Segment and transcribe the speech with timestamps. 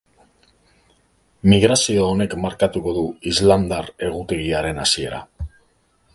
[1.53, 5.23] Migrazio honek markatuko du islamdar egutegiaren hasiera.